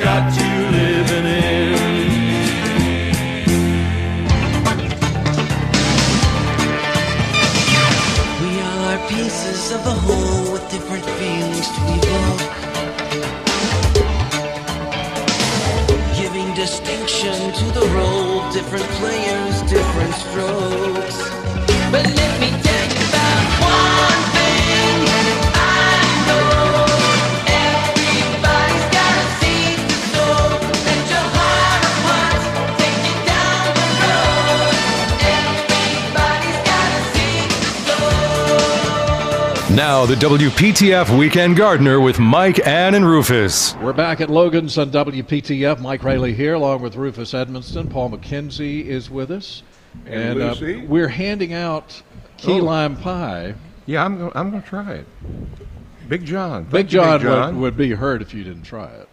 [0.00, 1.74] got you living in.
[8.40, 12.44] We are pieces of the whole with different feelings to evoke.
[16.16, 20.89] Giving distinction to the role, different players, different strokes.
[40.10, 43.76] The WPTF Weekend Gardener with Mike, Ann, and Rufus.
[43.76, 45.78] We're back at Logan's on WPTF.
[45.78, 47.88] Mike Raley here, along with Rufus Edmisten.
[47.88, 49.62] Paul McKenzie is with us.
[50.06, 50.84] And uh, Lucy.
[50.84, 52.02] we're handing out
[52.38, 52.64] key Oh.
[52.64, 53.54] lime pie.
[53.86, 55.06] Yeah, I'm gonna, I'm going to try it.
[56.08, 56.64] Big John.
[56.64, 57.54] Big Thank you, John, Big John.
[57.54, 59.08] Would, would be hurt if you didn't try it.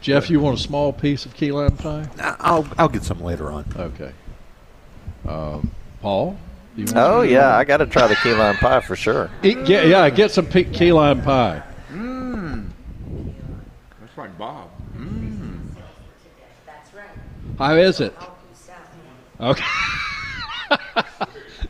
[0.00, 2.08] Jeff, you want a small piece of key lime pie?
[2.40, 3.66] I'll I'll get some later on.
[3.76, 4.12] Okay.
[5.28, 5.70] Um,
[6.02, 6.36] Paul?
[6.78, 7.30] Do you want Oh some?
[7.30, 9.30] yeah, I got to try the key lime pie for sure.
[9.42, 11.60] Eat, get, yeah, get some pe- key lime pie.
[11.92, 12.68] Mmm,
[14.00, 14.70] that's like Bob.
[14.96, 15.58] Mmm.
[17.58, 18.14] How is it?
[19.40, 19.64] Okay.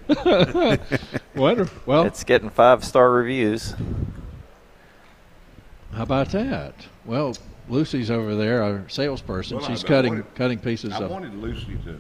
[1.34, 1.82] Wonderful.
[1.86, 3.74] Well, It's getting five star reviews.
[5.94, 6.74] how about that?
[7.06, 7.34] Well,
[7.70, 9.58] Lucy's over there, our salesperson.
[9.58, 11.00] Well, She's I- I cutting wanted- cutting pieces up.
[11.00, 11.10] I of.
[11.10, 11.98] wanted Lucy to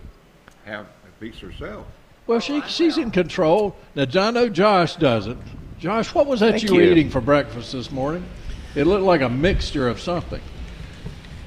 [0.64, 1.86] have a piece herself.
[2.28, 3.74] Well, she she's in control.
[3.94, 5.40] Now, I know Josh doesn't.
[5.78, 6.90] Josh, what was that Thank you were you.
[6.90, 8.22] eating for breakfast this morning?
[8.74, 10.42] It looked like a mixture of something.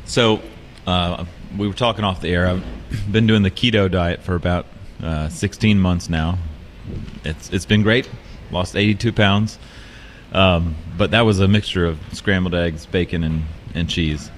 [0.06, 0.41] So,
[0.88, 1.25] uh,
[1.56, 2.47] we were talking off the air.
[2.47, 2.64] I've
[3.12, 4.66] been doing the keto diet for about
[5.03, 6.40] uh, 16 months now.
[7.24, 8.09] It's it's been great.
[8.50, 9.59] Lost 82 pounds,
[10.34, 13.44] um, but that was a mixture of scrambled eggs, bacon, and
[13.75, 14.31] and cheese.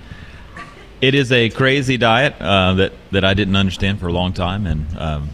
[0.99, 4.67] It is a crazy diet uh, that that I didn't understand for a long time,
[4.67, 5.29] and um,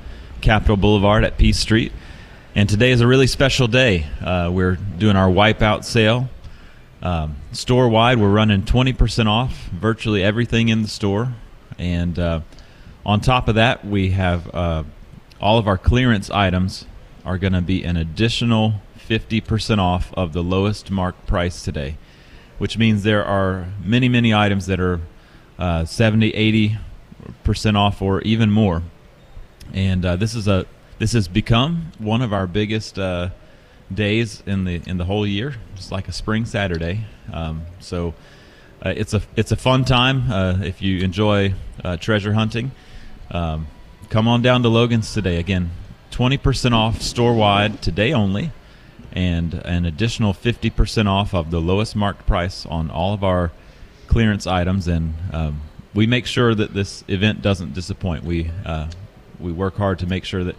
[0.42, 1.92] Capitol Boulevard at Peace Street.
[2.56, 4.06] And today is a really special day.
[4.22, 6.30] Uh, we're doing our wipeout sale.
[7.02, 11.34] Um, store wide, we're running 20% off virtually everything in the store.
[11.80, 12.42] And uh,
[13.04, 14.84] on top of that, we have uh,
[15.42, 16.86] all of our clearance items
[17.26, 18.76] are going to be an additional
[19.10, 21.98] 50% off of the lowest marked price today,
[22.60, 25.02] which means there are many, many items that are
[25.58, 26.32] uh, 70,
[27.44, 28.84] 80% off or even more.
[29.74, 30.68] And uh, this is a
[31.00, 33.30] this has become one of our biggest uh,
[33.94, 35.56] days in the in the whole year.
[35.76, 37.06] It's like a spring Saturday.
[37.32, 38.14] Um, so
[38.86, 41.54] uh, it's a it's a fun time uh, if you enjoy
[41.84, 42.72] uh, treasure hunting.
[43.32, 43.68] Um,
[44.10, 45.38] come on down to Logan's today.
[45.40, 45.72] Again,
[46.12, 48.52] twenty percent off store wide today only,
[49.12, 53.52] and an additional fifty percent off of the lowest marked price on all of our
[54.08, 54.88] clearance items.
[54.88, 55.62] And um,
[55.94, 58.24] we make sure that this event doesn't disappoint.
[58.24, 58.88] We uh,
[59.40, 60.56] we work hard to make sure that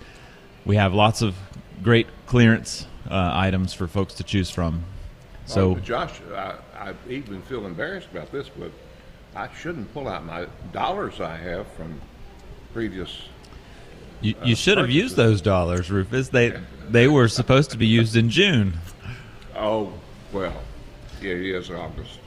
[0.65, 1.35] we have lots of
[1.83, 4.85] great clearance uh, items for folks to choose from.
[5.47, 8.71] So Oh, Josh, I, I even feel embarrassed about this, but
[9.37, 12.01] I shouldn't pull out my dollars I have from
[12.73, 13.29] previous.
[14.21, 16.29] you, you should have used those dollars, Rufus.
[16.29, 16.59] They
[16.89, 18.75] they were supposed to be used in June.
[19.57, 19.93] Oh,
[20.33, 20.63] well,
[21.21, 22.19] Yeah, he is August.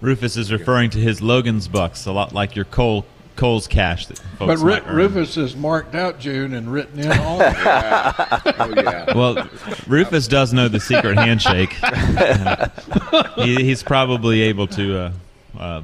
[0.00, 4.20] Rufus is referring to his Logan's bucks, a lot like your Kohl Kohl's cash that
[4.38, 4.94] But folks Ru- might earn.
[4.96, 7.60] Rufus has marked out June and written in August.
[7.66, 9.12] Oh yeah.
[9.14, 9.48] Well,
[9.88, 11.72] Rufus does know the secret handshake.
[13.36, 15.12] he, he's probably able to uh,
[15.58, 15.82] uh,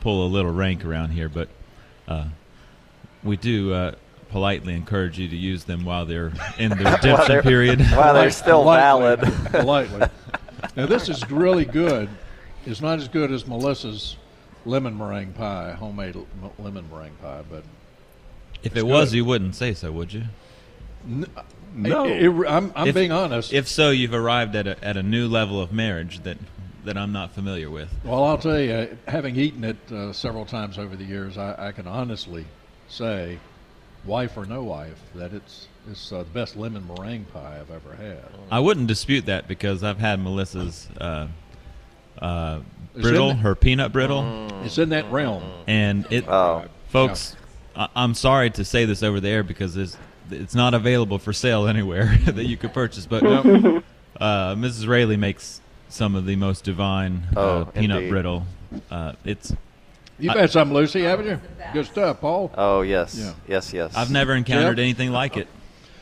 [0.00, 1.48] pull a little rank around here, but
[2.08, 2.24] uh,
[3.22, 3.92] we do uh,
[4.30, 7.80] politely encourage you to use them while they're in the redemption they're- period.
[7.92, 9.20] While they're still valid.
[9.20, 9.50] Politely.
[9.50, 10.08] Politely.
[10.76, 12.08] Now this is really good.
[12.64, 14.16] It's not as good as Melissa's
[14.66, 16.16] lemon meringue pie, homemade
[16.58, 17.62] lemon meringue pie, but
[18.62, 20.24] If It's it was, you wouldn't say so, would you?
[21.74, 22.04] No.
[22.06, 23.52] it- it- I'm, I'm If- being honest.
[23.52, 26.38] If so, you've arrived at a, at a new level of marriage that
[26.84, 27.88] that I'm not familiar with.
[28.04, 31.72] well, I'll tell you, having eaten it uh, several times over the years, I, I
[31.72, 32.44] can honestly
[32.88, 33.40] say,
[34.04, 37.94] wife or no wife, that it's it's uh, the best lemon meringue pie I've ever
[37.96, 38.22] had.
[38.52, 41.26] I wouldn't dispute that because I've had Melissa's uh,
[42.20, 42.64] uh, Is
[43.02, 45.42] brittle, her peanut brittle, It's in that realm.
[45.66, 46.64] and it, Oh.
[46.88, 47.36] folks,
[47.74, 49.96] I, I'm sorry to say this over there because it's
[50.30, 53.06] it's not available for sale anywhere that you could purchase.
[53.06, 54.88] But uh, Mrs.
[54.88, 58.10] Raley makes some of the most divine uh, Oh, peanut indeed.
[58.10, 58.44] brittle.
[58.90, 59.54] Uh, it's
[60.18, 61.40] You've I- had some, Lucy, haven't you?
[61.72, 62.50] Good stuff, Paul.
[62.56, 63.32] Oh yes, Yeah.
[63.46, 63.94] yes, yes.
[63.96, 64.82] I've never encountered Jeff?
[64.82, 65.46] anything like it.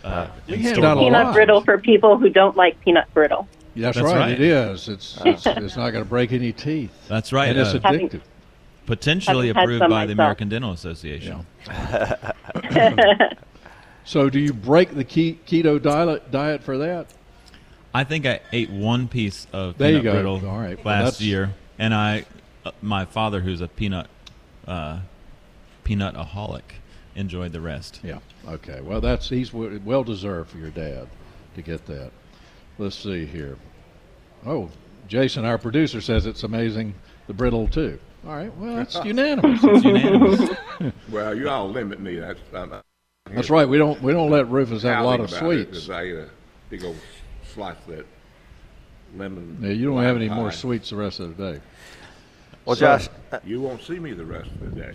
[0.05, 0.87] Uh, We in hand store.
[0.87, 1.35] out a Peanut lot.
[1.35, 3.49] brittle for people who don't like peanut brittle.
[3.77, 4.33] That's, That's right, right.
[4.33, 4.89] It is.
[4.89, 6.93] It's it's, it's not going to break any teeth.
[7.09, 7.49] That's right.
[7.49, 8.21] And it's uh, Having- addictive.
[8.87, 10.13] potentially approved some by the.
[10.13, 11.45] American Dental Association.
[14.07, 17.07] So, do you break the keto diet diet for that?
[17.95, 20.13] I think I ate one piece of There you peanut go.
[20.39, 20.77] brittle All right.
[20.85, 22.27] Last that's- year, and I,
[22.67, 24.09] uh, my father, who's a peanut,
[24.67, 25.01] uh,
[25.85, 26.63] peanut aholic,
[27.17, 28.01] enjoyed the rest.
[28.03, 28.19] Yeah.
[28.47, 28.81] Okay.
[28.83, 31.09] Well, that's he's well deserved for your dad
[31.55, 32.11] to get that.
[32.79, 33.57] Let's see here.
[34.47, 34.71] Oh,
[35.09, 36.95] Jason, our producer, says it's amazing.
[37.27, 37.99] The brittle too.
[38.27, 38.55] All right.
[38.57, 39.61] Well, that's unanimous.
[39.63, 40.51] It's unanimous.
[41.11, 42.17] Well, you all limit me.
[42.17, 42.75] That's I'm,
[43.31, 43.67] That's right.
[43.69, 45.71] We don't we don't let Rufus have a lot of sweets.
[45.71, 46.29] Because I ate a
[46.69, 46.97] big old
[47.55, 48.07] slice of that
[49.17, 49.59] lemon.
[49.63, 50.35] Yeah, you don't have any pie.
[50.35, 51.61] more sweets the rest of the day.
[52.65, 53.09] well, So- Josh,
[53.45, 54.93] You won't see me the rest of the day.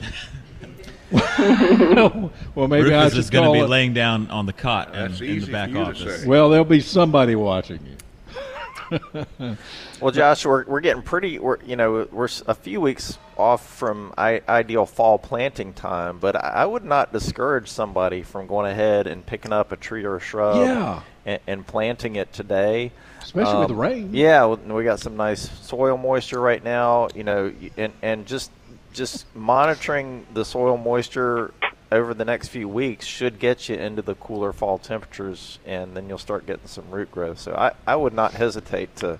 [1.11, 4.95] well, maybe I Rufus should is going to be it- laying down on the cot
[4.95, 6.25] in, in the back office.
[6.25, 7.95] Well, there'll be somebody watching you.
[10.01, 11.37] well, Josh, we're, we're getting pretty.
[11.37, 16.35] We're you know we're a few weeks off from I, ideal fall planting time, but
[16.35, 20.15] I, I would not discourage somebody from going ahead and picking up a tree or
[20.15, 21.01] a shrub Yeah.
[21.25, 22.91] and, and planting it today.
[23.21, 24.09] Especially with the Um, rain.
[24.11, 27.09] Yeah, we- we got some nice soil moisture right now.
[27.13, 28.49] You know, and and just
[28.93, 31.53] just monitoring the soil moisture
[31.91, 36.07] over the next few weeks should get you into the cooler fall temperatures, and then
[36.07, 37.39] you'll start getting some root growth.
[37.39, 39.19] So I, I would not hesitate to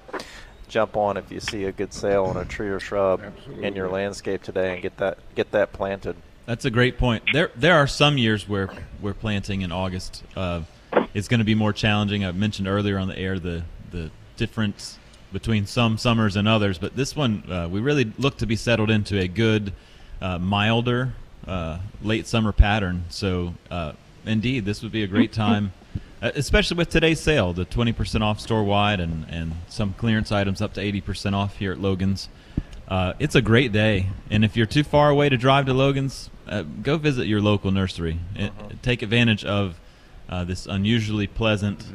[0.67, 3.21] jump on if you see a good sale on a tree or shrub
[3.59, 6.15] in your landscape today and get that get that planted.
[6.45, 7.23] That's a great point.
[7.33, 8.69] There, there are some years where
[9.01, 10.23] we're planting in August.
[10.35, 10.61] Uh,
[11.13, 12.25] it's going to be more challenging.
[12.25, 14.99] I mentioned earlier on the air the the difference
[15.31, 18.89] between some summers and others, but this one uh, we really look to be settled
[18.89, 19.73] into a good,
[20.21, 21.13] uh, milder
[21.47, 23.05] uh, late summer pattern.
[23.09, 23.93] So, uh,
[24.25, 25.71] indeed, this would be a great time,
[26.21, 30.31] uh, especially with today's sale, the twenty percent off store wide, and and some clearance
[30.31, 32.29] items up to eighty percent off here at Logan's.
[32.87, 36.29] Uh, it's a great day, and if you're too far away to drive to Logan's,
[36.47, 38.19] uh, go visit your local nursery.
[38.35, 39.79] It- take advantage of
[40.27, 41.85] uh, this unusually pleasant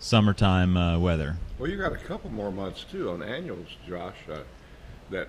[0.00, 1.36] summertime uh, weather.
[1.62, 4.16] Well, you got a couple more months too on annuals, Josh.
[4.28, 4.38] Uh,
[5.10, 5.28] that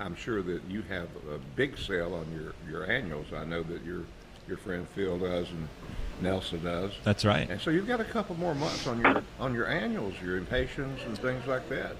[0.00, 3.32] I'm sure that you have a big sale on your, your annuals.
[3.32, 4.02] I know that your
[4.48, 5.68] your friend Phil does and
[6.20, 6.90] Nelson does.
[7.04, 7.48] That's right.
[7.48, 10.98] And so you've got a couple more months on your on your annuals, your impatiens
[11.06, 11.94] and things like that.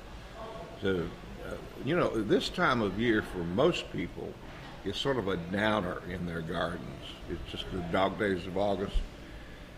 [0.82, 1.06] So,
[1.46, 4.32] uh, you know, this time of year for most people
[4.84, 7.04] is sort of a downer in their gardens.
[7.30, 8.96] It's just the dog days of August.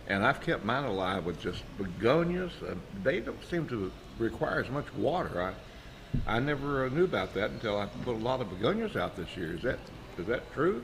[0.07, 2.51] And I've kept mine alive with just begonias.
[2.61, 5.41] Uh, they don't seem to require as much water.
[5.41, 9.15] I, I never uh, knew about that until I put a lot of begonias out
[9.15, 9.53] this year.
[9.53, 9.79] Is that
[10.17, 10.83] is that true?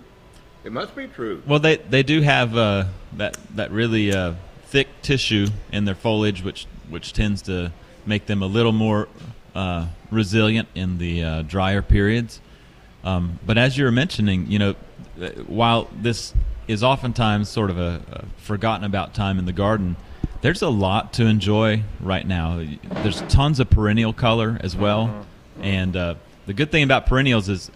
[0.63, 1.41] It must be true.
[1.45, 4.33] Well, they they do have uh, that that really uh,
[4.65, 7.71] thick tissue in their foliage, which which tends to
[8.05, 9.07] make them a little more
[9.55, 12.41] uh, resilient in the uh, drier periods.
[13.03, 14.75] Um, but as you were mentioning, you know,
[15.47, 16.33] while this
[16.67, 19.95] is oftentimes sort of a, a forgotten about time in the garden,
[20.41, 22.65] there's a lot to enjoy right now.
[23.01, 25.25] There's tons of perennial color as well,
[25.61, 26.15] and uh,
[26.45, 27.71] the good thing about perennials is,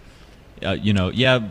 [0.62, 1.48] uh, you know, yeah,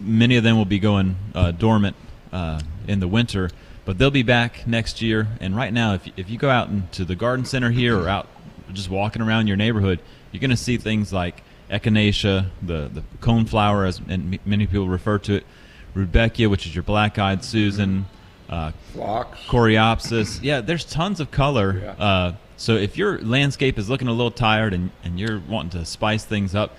[0.00, 1.96] many of them will be going uh, dormant
[2.32, 3.50] uh, in the winter,
[3.84, 5.28] but they'll be back next year.
[5.40, 8.28] And right now, if if you go out into the garden center here or out
[8.72, 13.88] just walking around your neighborhood, you're going to see things like echinacea, the the coneflower,
[13.88, 15.46] as and many people refer to it,
[15.94, 18.06] rudbeckia, which is your black-eyed Susan,
[18.48, 19.38] uh, Phlox.
[19.46, 20.40] coreopsis.
[20.42, 21.80] Yeah, there's tons of color.
[21.82, 22.04] Yeah.
[22.04, 25.84] Uh, so if your landscape is looking a little tired and, and you're wanting to
[25.84, 26.76] spice things up,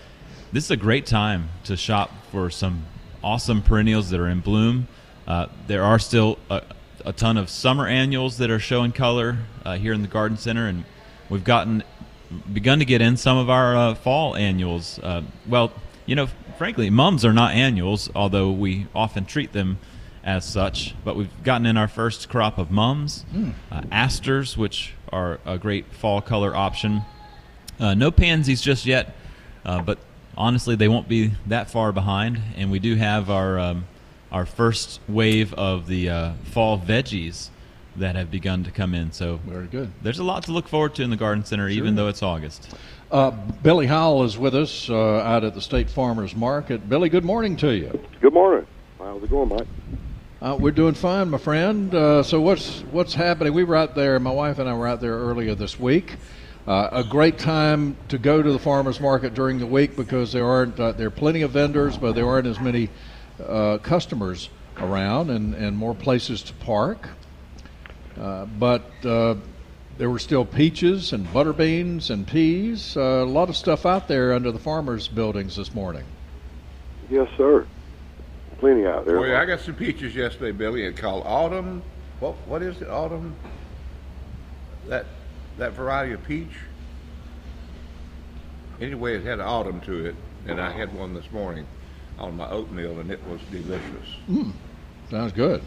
[0.52, 2.86] this is a great time to shop for some
[3.24, 4.88] awesome perennials that are in bloom.
[5.28, 6.62] Uh, there are still a,
[7.06, 10.68] a ton of summer annuals that are showing color uh, here in the garden center,
[10.68, 10.84] and
[11.30, 11.84] we've gotten
[12.52, 15.00] begun to get in some of our uh, fall annuals.
[15.00, 15.72] Uh, well,
[16.06, 16.28] you know,
[16.62, 19.80] frankly, mums are not annuals, although we often treat them
[20.24, 20.94] as such.
[21.04, 23.26] But we've gotten in our first crop of mums,
[23.72, 27.02] uh, asters, which are a great fall color option.
[27.80, 29.16] Uh, no pansies just yet,
[29.66, 29.98] uh, but
[30.38, 32.40] honestly, they won't be that far behind.
[32.56, 33.86] And we do have our um,
[34.32, 37.50] our first wave of the uh, fall veggies
[37.96, 39.12] that have begun to come in.
[39.12, 39.92] So Very good.
[40.04, 42.72] there's a lot to look forward to in the garden center, even though it's August.
[43.12, 46.88] Uh, Billy Howell is with us uh, out at the State Farmers Market.
[46.88, 48.00] Billy, good morning to you.
[48.22, 48.66] Good morning.
[48.98, 49.68] How's it going, Mike?
[50.42, 51.94] Uh, we're doing fine, my friend.
[51.94, 53.54] Uh, so what's what's happening?
[53.54, 54.18] We were out there.
[54.22, 56.16] My wife and I were out there earlier this week.
[56.66, 60.46] Uh, a great time to go to the farmers market during the week because there
[60.46, 62.90] aren't uh, there are plenty of vendors, but there aren't as many
[63.46, 67.10] uh, customers around and, and more places to park.
[68.18, 69.36] Uh, but uh,
[70.02, 72.98] there were still peaches and butter beans and peas.
[72.98, 76.04] Uh, a lot of stuff out there under the farmers' buildings this morning.
[77.08, 77.68] Yes, sir.
[78.58, 79.18] Plenty out there.
[79.18, 80.86] Boy, I got some peaches yesterday, Billy.
[80.86, 81.84] It called autumn.
[82.20, 82.90] What what is it?
[82.90, 83.36] Autumn.
[84.88, 85.06] That
[85.60, 86.58] that variety of peach.
[88.80, 90.16] Anyway, it had autumn to it,
[90.48, 91.68] and I had one this morning
[92.18, 94.56] on my oatmeal, and it was delicious.
[95.12, 95.62] Sounds good.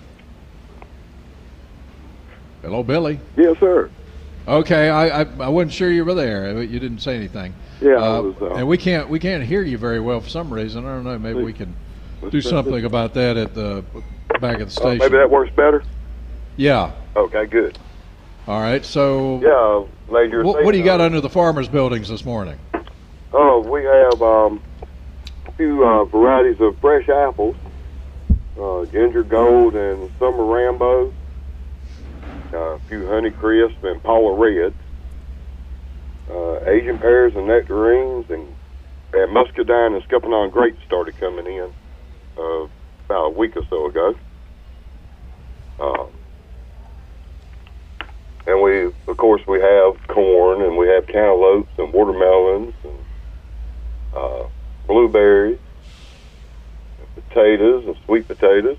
[2.62, 3.20] Hello, Billy.
[3.36, 3.88] Yes, sir.
[4.46, 6.62] Okay, I, I I wasn't sure you were there.
[6.62, 7.54] You didn't say anything.
[7.80, 10.52] Yeah, I was, uh, and we can't we can't hear you very well for some
[10.52, 10.84] reason.
[10.84, 11.18] I don't know.
[11.18, 11.74] Maybe we can
[12.30, 13.84] do something about that at the
[14.40, 14.98] back of the Uh, station.
[14.98, 15.82] maybe that works better.
[16.56, 16.90] Yeah.
[17.16, 17.78] Okay, good.
[18.46, 18.84] All right.
[18.84, 22.08] So, Yeah, lady, were what, saying, what do you got uh, under the farmers' buildings
[22.08, 22.58] this morning?
[23.32, 24.60] Oh, we have um,
[25.46, 27.56] a few uh, varieties of fresh apples,
[28.60, 31.10] uh, ginger gold and summer Rambo, uh,
[32.54, 34.74] a few honey crisp and Paula reds,
[36.30, 38.46] uh, Asian pears and nectarines, and
[39.12, 41.70] and muscadine and scuppernong grapes started coming in
[42.36, 42.66] uh,
[43.06, 44.14] about a week or so ago.
[45.78, 46.06] Uh,
[48.46, 52.92] and we, of course, we have corn and we have cantaloupes and watermelons and
[54.14, 54.44] uh,
[54.86, 55.58] blueberries,
[56.98, 58.78] and potatoes and sweet potatoes,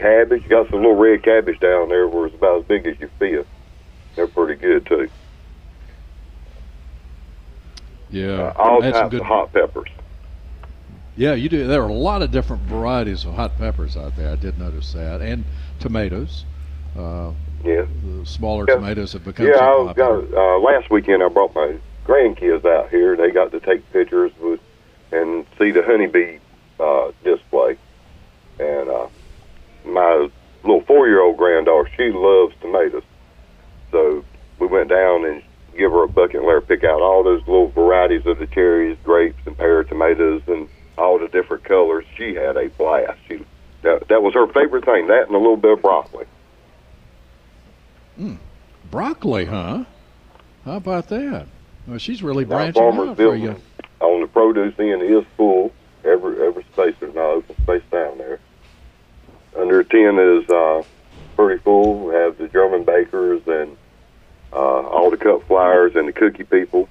[0.00, 0.42] cabbage.
[0.44, 3.10] You got some little red cabbage down there where it's about as big as your
[3.18, 3.48] fist.
[4.16, 5.08] They're pretty good too.
[8.10, 9.20] Yeah, Uh, all types good.
[9.20, 9.88] of hot peppers.
[11.16, 11.66] Yeah, you do.
[11.66, 14.30] There are a lot of different varieties of hot peppers out there.
[14.30, 15.44] I did notice that, and
[15.80, 16.44] tomatoes.
[16.96, 17.32] Uh,
[17.64, 17.82] Yeah.
[18.04, 18.76] the smaller Yeah.
[18.76, 21.22] tomatoes have become Yeah, so I got uh, last weekend.
[21.22, 21.74] I brought my
[22.06, 23.16] grandkids out here.
[23.16, 24.60] They got to take pictures with
[25.12, 26.38] and see the honeybee
[26.80, 27.76] uh, display.
[28.60, 29.06] And uh,
[29.84, 30.28] my
[30.64, 33.02] little four-year-old granddaughter, she loves tomatoes.
[33.90, 34.24] So
[34.58, 35.42] we went down and
[35.76, 38.46] give her a bucket and let her pick out all those little varieties of the
[38.46, 42.04] cherries, grapes, and pear tomatoes, and all the different colors.
[42.16, 43.18] She had a blast.
[43.28, 43.44] She
[43.82, 45.06] that, that was her favorite thing.
[45.06, 46.26] That and a little bit of broccoli.
[48.16, 48.34] Hmm.
[48.90, 49.84] Broccoli, huh?
[50.64, 51.46] How about that?
[51.86, 53.56] Well, she's really Now, branching farmers out for you.
[54.00, 55.72] on the produce end is full.
[56.04, 58.40] Every every space there's not open space down there.
[59.58, 60.82] Under ten is uh,
[61.36, 62.06] pretty full.
[62.06, 63.76] We have the German bakers and
[64.52, 66.88] uh, all the cup flyers and the cookie people.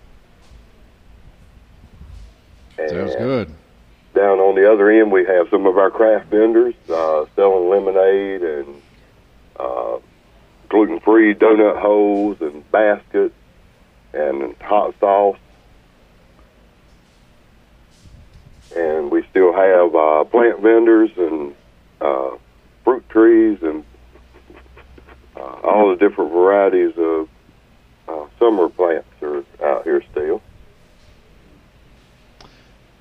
[2.77, 3.53] Sounds And good.
[4.13, 8.41] Down on the other end, we have some of our craft vendors uh, selling lemonade
[8.41, 8.81] and
[9.59, 9.97] uh,
[10.69, 13.35] gluten-free donut holes and baskets
[14.13, 15.37] and hot sauce.
[18.75, 21.55] And we still have uh, plant vendors and
[22.01, 22.37] uh,
[22.87, 23.83] fruit trees and
[25.35, 27.27] uh, all the different varieties of
[28.07, 30.41] uh, summer plants are out here still.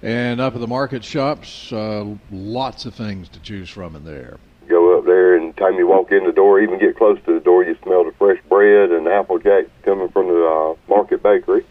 [0.02, 4.40] And up at the market shops, uh, lots of things to choose from in there.
[4.66, 7.40] go up there and time you walk in the door, even get close to the
[7.40, 11.64] door, you smell the fresh bread and apple jacks coming from the uh, market bakery.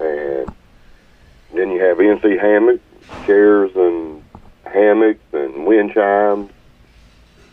[0.00, 0.52] And
[1.54, 2.82] then you have NC hammocks,
[3.24, 4.24] chairs and
[4.64, 6.50] hammocks and wind chimes,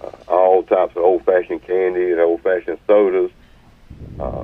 [0.03, 3.31] uh, all types of old-fashioned candy and old-fashioned sodas,
[4.19, 4.43] uh,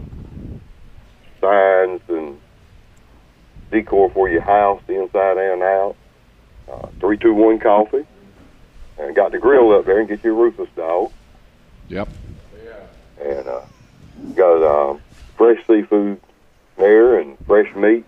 [1.42, 2.40] signs and
[3.72, 5.96] decor for your house, the inside and out.
[6.72, 8.06] Uh, Three two one coffee,
[9.00, 11.12] and got the grill up there and get your Rufus dog.
[11.88, 12.08] Yep.
[12.64, 13.26] Yeah.
[13.26, 13.62] And uh,
[14.36, 15.02] got um,
[15.36, 16.22] fresh seafood
[16.78, 18.06] there and fresh meat.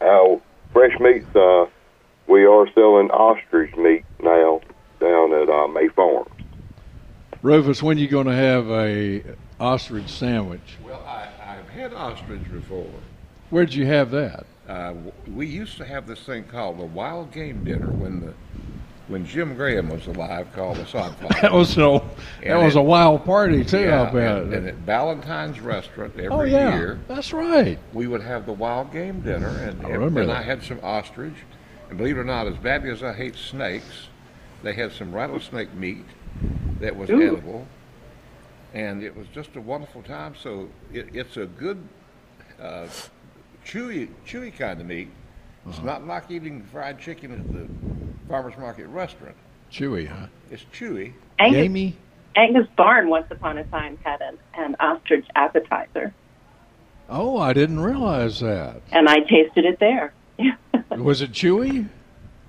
[0.00, 0.40] Our
[0.72, 1.66] fresh meats, uh,
[2.26, 4.62] we are selling ostrich meat now
[4.98, 6.26] down at uh, May Farm.
[7.42, 9.22] Rufus, when are you going to have a
[9.60, 10.76] ostrich sandwich?
[10.84, 12.86] Well, I, I've had ostrich before.
[13.50, 14.46] Where'd you have that?
[14.68, 14.94] Uh,
[15.32, 18.34] we used to have this thing called the wild game dinner when the
[19.06, 21.30] when Jim Graham was alive, called the Sodfire.
[21.42, 22.02] That was a that
[22.42, 23.82] And was it- a wild party too.
[23.82, 24.42] yeah, I bet.
[24.42, 27.78] and, and at Valentine's Restaurant every oh yeah, year, that's right.
[27.92, 30.38] we would have the wild game dinner, and, I remember and that.
[30.38, 31.34] I had some ostrich.
[31.88, 34.08] And believe it or not, as badly as I hate snakes,
[34.64, 36.04] they had some rattlesnake meat
[36.80, 37.22] that was Ooh.
[37.22, 37.66] edible,
[38.74, 40.34] and it was just a wonderful time.
[40.34, 41.82] So it, it's a good,
[42.60, 42.86] uh,
[43.64, 45.08] chewy, chewy kind of meat.
[45.68, 45.86] It's Uh-huh.
[45.86, 47.66] not like eating fried chicken at the
[48.28, 49.34] farmers market restaurant.
[49.72, 50.26] Chewy, huh?
[50.50, 51.12] It's chewy.
[51.38, 51.96] Angus, Gamey.
[52.36, 56.12] Angus Barn once upon a time had an, an ostrich appetizer,
[57.08, 58.80] Oh, I didn't realize that.
[58.90, 60.12] and I tasted it there.
[60.90, 61.88] Was it chewy?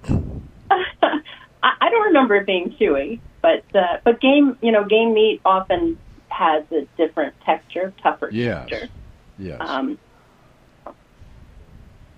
[0.10, 1.22] I,
[1.64, 5.98] I don't remember it being chewy, but uh, but game you know game meat often
[6.30, 8.70] has a different texture, tougher Yes.
[8.70, 8.90] texture.
[9.38, 9.58] Yes.
[9.62, 9.98] Um,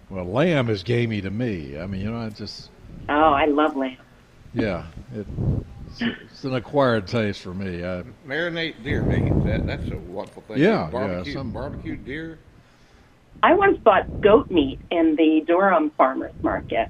[0.10, 1.78] well, lamb is gamey to me.
[1.78, 2.70] I mean, you know, I just
[3.10, 3.98] oh, I love lamb.
[4.54, 5.28] yeah, it,
[5.88, 7.84] it's, it's an acquired taste for me.
[7.84, 9.44] I, Marinate deer meat.
[9.44, 10.58] That, that's a wonderful thing.
[10.58, 12.40] Yeah, yeah, barbecue, some- barbecued deer.
[13.42, 16.90] I once bought goat meat in the Durham farmers market,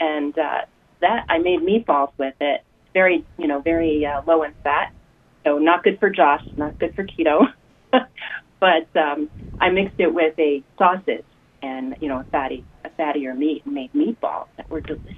[0.00, 0.60] and uh,
[1.00, 2.62] that I made meatballs with it.
[2.98, 4.88] Very, you know, very uh, low in fat,
[5.46, 7.46] so not good for Josh, not good for keto.
[7.92, 9.30] but um,
[9.60, 11.24] I mixed it with a sausage
[11.62, 15.14] and you know a fatty, a fattier meat, and made meatballs that were delicious.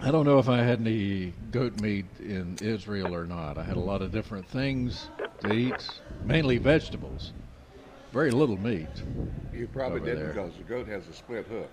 [0.00, 3.58] I don't know if I had any goat meat in Israel or not.
[3.58, 5.10] I had a lot of different things
[5.42, 7.34] to eat, mainly vegetables.
[8.12, 8.88] Very little meat.
[9.52, 10.28] You probably Over did there.
[10.28, 11.66] because the goat has a split hoof.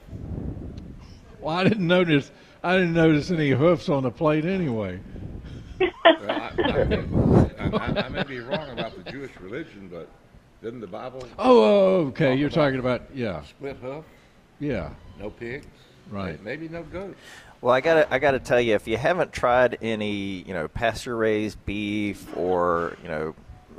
[1.41, 2.31] Well, I didn't notice.
[2.63, 4.99] I didn't notice any hoofs on the plate anyway.
[5.79, 5.89] Well,
[6.29, 6.51] I,
[7.59, 10.07] I, I, I may be wrong about the Jewish religion, but
[10.61, 12.35] didn't the Bible Oh, oh, okay.
[12.35, 14.05] You're about- talking about yeah, split hoof?
[14.59, 14.89] yeah.
[15.19, 15.65] No pigs.
[16.11, 16.41] Right.
[16.43, 17.17] Maybe no goats.
[17.61, 21.15] Well, I gotta I gotta tell you, if you haven't tried any, you know, pasture
[21.15, 23.35] raised beef or you know,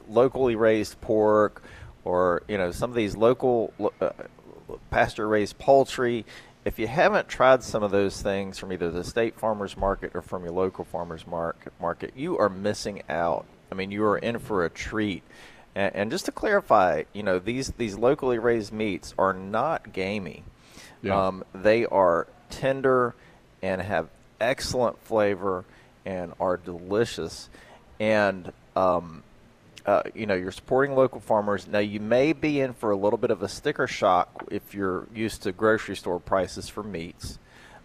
[0.09, 1.63] locally raised pork,
[2.05, 4.11] or you know, some of these local uh,
[4.91, 6.25] pasture raised poultry,
[6.65, 10.23] if you haven't tried some of those things from either the state farmers market or
[10.23, 13.47] from your local farmers market, market, you are missing out.
[13.71, 15.23] I mean, you are in for a treat.
[15.75, 20.45] And, and just to clarify, you know, these these locally raised meats are not gamey.
[21.03, 21.27] Yeah.
[21.27, 23.15] Um, they are tender
[23.63, 24.09] and have
[24.41, 25.65] excellent flavor
[26.05, 27.49] and are delicious.
[27.99, 29.23] And um,
[29.85, 31.67] uh, you know, you're supporting local farmers.
[31.67, 35.07] Now, you may be in for a little bit of a sticker shock if you're
[35.15, 37.39] used to grocery store prices for meats.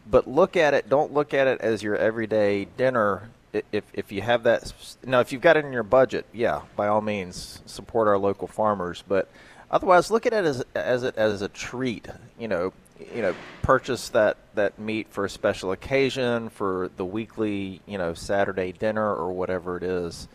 [0.10, 0.89] But look at it.
[0.89, 3.29] Don't look at it as your everyday dinner.
[3.71, 4.71] If if you have that
[5.03, 8.47] now, if you've got it in your budget, yeah, by all means, support our local
[8.47, 9.03] farmers.
[9.07, 9.29] But
[9.71, 12.07] otherwise, look at it as as it as a treat.
[12.38, 12.73] You know,
[13.13, 18.13] you know, purchase that that meat for a special occasion, for the weekly, you know,
[18.13, 20.27] Saturday dinner or whatever it is.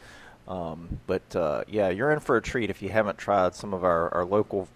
[0.52, 3.84] Um, but uh, yeah, you're in for a treat if you haven't tried some of
[3.84, 4.68] our, our local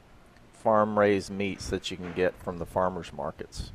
[0.54, 3.72] farm raised meats that you can get from the farmers markets.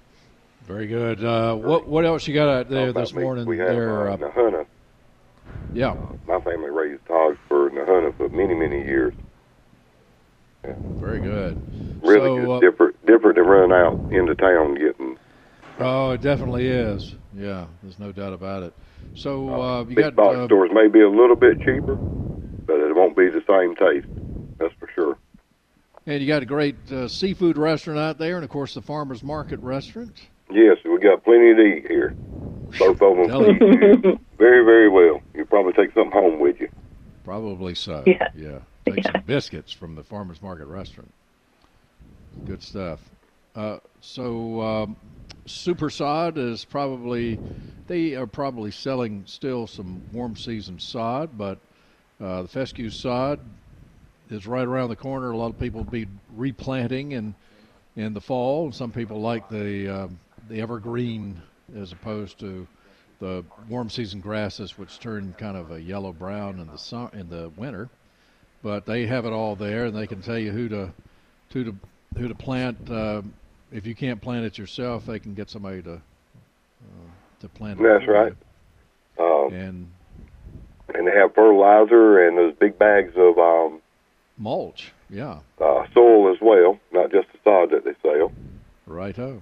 [0.64, 1.24] Very good.
[1.24, 3.46] Uh, what what else you got out there About this morning?
[3.46, 4.66] We have there, uh, uh, Nahunta.
[5.74, 5.96] yeah,
[6.28, 9.14] My family raised hogs for Nahunta for many, many years.
[10.64, 11.62] very good.
[12.02, 15.18] Really so, good, uh, different, different than running out into town getting.
[15.80, 17.16] Oh, it definitely is.
[17.36, 18.74] Yeah, there's no doubt about it.
[19.16, 21.96] So uh, you Big got box uh, stores may be a little bit cheaper,
[22.66, 24.08] but it won't be the same taste.
[24.58, 25.18] That's for sure.
[26.06, 29.24] and you got a great uh, seafood restaurant out there, and of course the farmers
[29.24, 30.14] market restaurant.
[30.50, 32.14] Yes, we got plenty to eat here.
[32.80, 35.22] Both of them Tell eat you very, very well.
[35.36, 36.70] You probably take something home with you.
[37.24, 38.04] Probably so.
[38.08, 38.28] Yeah.
[38.36, 38.60] Yeah.
[38.96, 41.14] Take some biscuits from the farmers market restaurant.
[42.46, 43.00] Good stuff.
[43.56, 44.96] Uh, so um,
[45.52, 47.40] Super Sod is probably
[47.88, 51.60] they are probably selling still some warm season sod, but
[52.22, 53.40] uh, the fescue sod
[54.30, 55.32] is right around the corner.
[55.32, 57.36] A lot of people be replanting in
[57.96, 58.72] in the fall.
[58.72, 61.42] Some people like the um the evergreen
[61.78, 62.68] as opposed to
[63.20, 67.30] the warm season grasses, which turn kind of a yellow brown in the sum- in
[67.30, 67.90] the winter.
[68.64, 70.94] But they have it all there, and they can tell you who to
[71.52, 71.76] who to
[72.18, 72.78] who to plant.
[72.90, 73.22] Uh,
[73.72, 76.00] if you can't plant it yourself, they can get somebody to uh,
[77.42, 77.84] to plant it.
[77.84, 78.34] That's right.
[79.20, 79.92] Um, And
[80.94, 83.80] and they have fertilizer and those big bags of um,
[84.38, 88.32] mulch, yeah, uh, soil as well, not just the sod that they sell.
[88.86, 89.42] righto.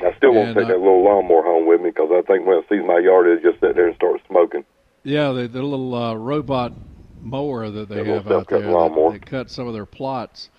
[0.00, 2.58] I still won't take uh, that little lawnmower home with me because I think when
[2.58, 4.64] it sees my yard, it'll just sit there and start smoking.
[5.02, 6.72] Yeah, the, the little uh, robot
[7.20, 8.60] mower that they The little have out there.
[8.70, 9.10] lawnmower.
[9.12, 10.50] They, they cut some of their plots.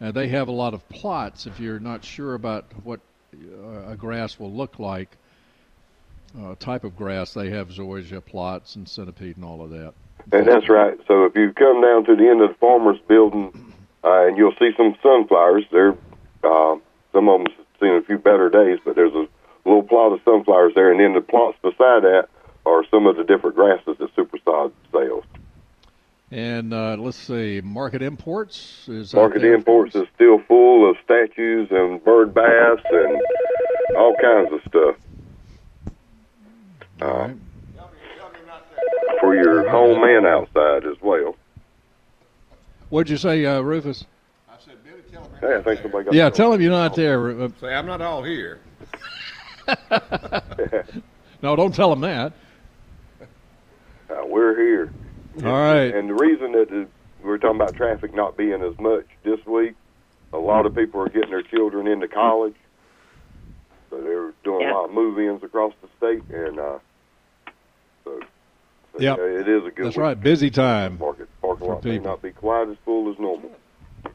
[0.00, 3.00] And they have a lot of plots if you're not sure about what
[3.34, 5.16] uh, a grass will look like.
[6.38, 9.94] Uh, type of grass, they have zoysia plots and centipede and all of that.
[10.30, 10.98] And that's right.
[11.08, 14.54] So if you come down to the end of the farmer's building, uh, and you'll
[14.58, 15.64] see some sunflowers.
[15.70, 15.96] They're
[16.44, 16.76] uh,
[17.12, 19.26] some of them seen a few better days, but there's a
[19.64, 22.28] little plot of sunflowers there, and then the plots beside that
[22.64, 25.24] are some of the different grasses that Supersod sells.
[26.30, 29.54] And uh, let's see, Market Imports is Market there.
[29.54, 33.22] Imports is still full of statues and bird baths and
[33.96, 34.96] all kinds of stuff.
[37.00, 37.30] Uh,
[39.20, 41.34] for your home and outside as well.
[42.90, 44.04] What'd you say, uh, Rufus?
[45.40, 47.42] Hey, I think somebody got Yeah, tell him you're not there.
[47.42, 48.58] Uh, Say, I'm not all here.
[51.42, 52.32] no, don't tell him that.
[54.10, 54.92] Uh, we're here.
[55.44, 55.94] All right.
[55.94, 56.88] And the reason that the,
[57.22, 59.74] we're talking about traffic not being as much this week,
[60.32, 62.54] a lot of people are getting their children into college,
[63.90, 64.72] so they're doing Yeah.
[64.72, 66.78] a lot of move-ins across the state, and uh,
[68.04, 68.20] so,
[68.92, 69.18] so Yep.
[69.18, 69.86] yeah, it is a good.
[69.86, 70.02] That's week.
[70.02, 70.98] right, busy time.
[70.98, 73.50] Market parking for lot may not be quite as full as normal.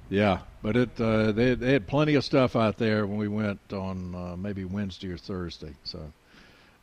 [0.10, 3.60] Yeah, but it uh, they they had plenty of stuff out there when we went
[3.72, 5.74] on uh, maybe Wednesday or Thursday.
[5.84, 6.00] So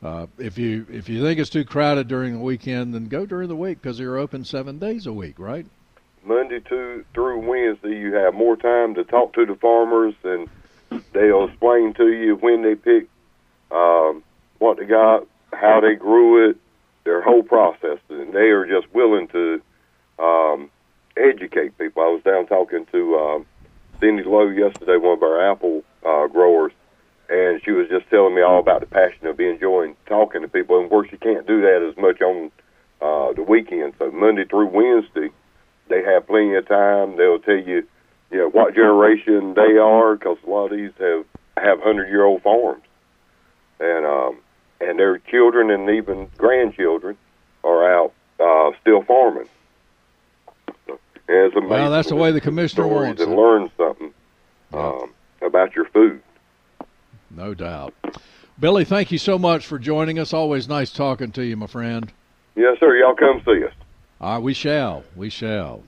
[0.03, 3.49] uh, if you if you think it's too crowded during the weekend, then go during
[3.49, 5.67] the week because they're open seven days a week, right?
[6.25, 10.49] Monday to through Wednesday, you have more time to talk to the farmers, and
[11.13, 13.09] they'll explain to you when they pick
[13.71, 14.23] um,
[14.59, 16.57] what they got, how they grew it,
[17.05, 19.61] their whole process, and they are just willing to
[20.19, 20.71] um,
[21.17, 22.03] educate people.
[22.03, 23.47] I was down talking to um,
[23.99, 26.73] Cindy Lowe yesterday, one of our apple uh, growers,
[27.31, 30.77] and she was just telling me all about the passion of enjoying talking to people.
[30.77, 32.51] And of course, you can't do that as much on
[33.01, 33.95] uh, the weekend.
[33.99, 35.31] So Monday through Wednesday,
[35.89, 37.17] they have plenty of time.
[37.17, 37.87] They'll tell you,
[38.33, 41.25] you know, what generation they are, because a lot of these have
[41.57, 42.83] have hundred year old farms,
[43.79, 44.39] and um,
[44.81, 47.17] and their children and even grandchildren
[47.63, 49.49] are out uh, still farming.
[50.89, 51.71] And it's amazing.
[51.71, 54.13] Well, that's the way the commissioner wants and learn something
[54.73, 55.13] um,
[55.43, 56.21] about your food.
[57.31, 57.95] No doubt.
[58.59, 60.35] Billy, thank you so much for joining us.
[60.35, 62.13] Always nice talking to you, my friend.
[62.57, 62.97] Yes, sir.
[62.97, 63.73] Y'all come see us.
[64.21, 65.05] Uh, we shall.
[65.17, 65.83] We shall.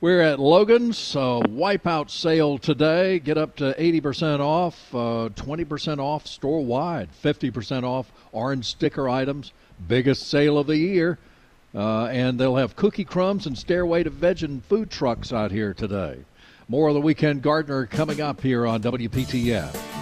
[0.00, 3.18] We're at Logan's uh, Wipeout sale today.
[3.18, 9.52] Get up to 80% off, uh, 20% off store wide, 50% off orange sticker items.
[9.88, 11.18] Biggest sale of the year.
[11.74, 16.18] Uh, and they'll have cookie crumbs and Stairway to Vegan food trucks out here today.
[16.68, 19.95] More of the Weekend Gardener coming up here on WPTF.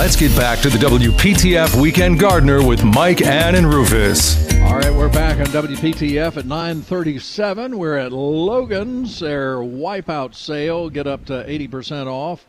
[0.00, 4.50] Let's get back to the WPTF Weekend Gardener with Mike, Ann, and Rufus.
[4.62, 7.76] All right, we're back on WPTF at 9:37.
[7.76, 9.20] We're at Logan's.
[9.20, 12.46] Their wipeout sale get up to 80% off,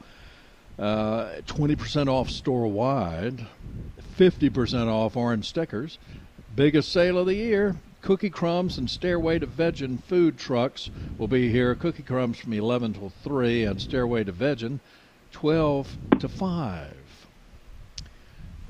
[0.79, 3.45] uh, 20% off store wide,
[4.17, 5.97] 50% off orange stickers.
[6.55, 7.75] Biggest sale of the year.
[8.01, 11.75] Cookie crumbs and Stairway to Vegan food trucks will be here.
[11.75, 14.79] Cookie crumbs from 11 till 3 and Stairway to Vegan
[15.33, 17.00] 12 to 5.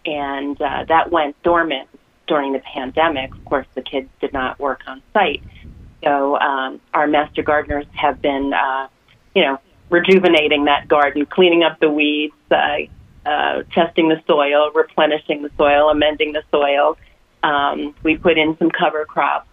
[0.06, 1.90] And uh, that went dormant
[2.28, 3.34] during the pandemic.
[3.34, 5.44] Of course, the kids did not work on site.
[6.04, 8.88] So um, our master gardeners have been, uh,
[9.36, 12.78] you know, rejuvenating that garden, cleaning up the weeds, uh,
[13.26, 16.98] uh, testing the soil, replenishing the soil, amending the soil,
[17.44, 19.50] Um, we put in some cover crops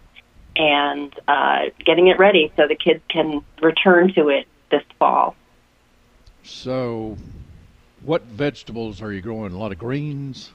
[0.55, 5.35] and uh, getting it ready so the kids can return to it this fall.
[6.43, 7.17] So,
[8.03, 9.51] what vegetables are you growing?
[9.51, 10.51] A lot of greens.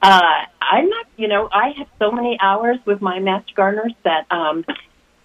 [0.00, 4.26] Uh, I'm not, you know, I have so many hours with my master gardeners that
[4.32, 4.64] um,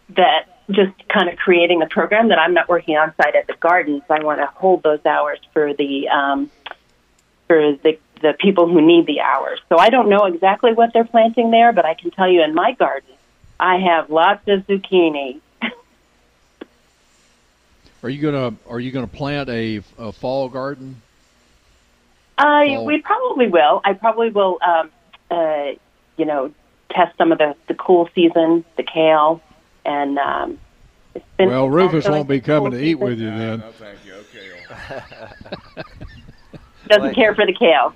[0.10, 3.56] that just kind of creating the program that I'm not working on site at the
[3.60, 4.04] gardens.
[4.10, 6.52] I want to hold those hours for the um,
[7.48, 9.60] for the the people who need the hours.
[9.70, 12.54] So I don't know exactly what they're planting there, but I can tell you in
[12.54, 13.10] my garden,
[13.60, 15.40] I have lots of zucchini.
[18.04, 21.02] Are you gonna Are you gonna plant a, a fall garden?
[22.38, 22.86] I Fall.
[22.86, 23.82] we probably will.
[23.84, 24.60] I probably will.
[24.66, 24.92] Um,
[25.32, 25.72] uh,
[26.18, 26.54] you know,
[26.92, 29.42] test some of the the cool season, the kale,
[29.86, 30.60] and um,
[31.16, 31.50] it's been.
[31.50, 33.00] Well, Rufus won't be the cool coming to eat season.
[33.00, 33.60] with you then.
[33.60, 34.14] No, thank you.
[34.14, 35.02] Okay.
[36.88, 37.94] Doesn't Like- care for the kale.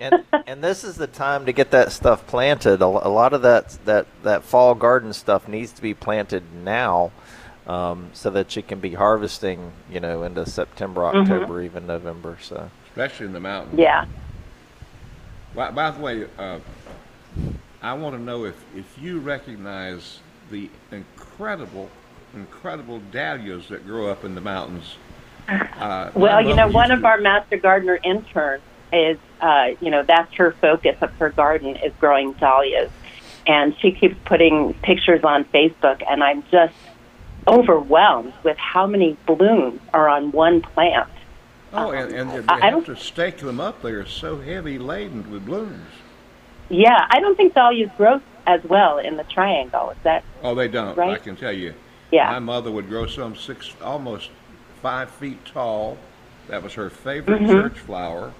[0.00, 2.80] And and this is the time to get that stuff planted.
[2.80, 7.12] A, lot of that that that fall garden stuff needs to be planted now,
[7.66, 11.22] um, so that you can be harvesting, you know, into September, Mhm.
[11.22, 12.36] October, even November.
[12.40, 13.78] So Especially in the mountains.
[13.78, 14.04] Yeah.
[15.54, 16.58] By, by the way, uh,
[17.82, 21.88] I want to know if, if you recognize the incredible,
[22.34, 24.96] incredible dahlias that grow up in the mountains.
[25.48, 30.02] Uh, Well, you know, one used of our master gardener interns is, uh, you know,
[30.02, 32.90] that's her focus of her garden is growing dahlias,
[33.46, 36.74] and she keeps putting pictures on Facebook, and I'm just
[37.48, 41.08] overwhelmed with how many blooms are on one plant.
[41.72, 43.82] Oh, and, and they I- I have to stake them up.
[43.82, 45.86] They are so heavy laden with blooms.
[46.68, 49.90] Yeah, I don't think dahlias grow as well in the triangle.
[49.90, 50.96] Is that Oh, they don't.
[50.96, 51.10] Right?
[51.10, 51.74] I can tell you.
[52.10, 52.30] Yeah.
[52.30, 54.30] My mother would grow some six, almost
[54.82, 55.96] five feet tall.
[56.48, 57.48] That was her favorite Mhm.
[57.48, 58.32] church flower.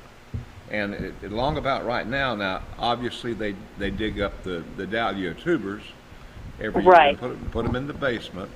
[0.70, 4.87] And it, it, along about right now, now obviously they they dig up the the
[4.87, 5.83] dahlia tubers
[6.61, 7.09] every year Right.
[7.11, 8.50] and put 'em- put them in the basement.